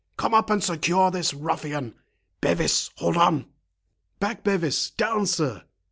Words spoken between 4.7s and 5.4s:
down,